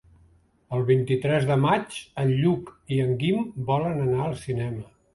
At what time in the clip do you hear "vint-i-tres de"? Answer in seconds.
0.87-1.59